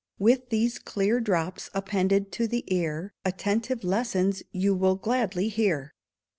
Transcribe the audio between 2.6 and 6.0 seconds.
ear, Attentive lessons you will gladly hear.